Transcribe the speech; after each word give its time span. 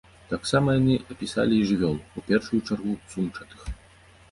Таксама 0.29 0.69
яны 0.79 0.95
апісалі 1.15 1.59
і 1.59 1.67
жывёл, 1.73 1.95
у 2.21 2.25
першую 2.33 2.59
чаргу 2.67 2.97
сумчатых. 3.15 3.71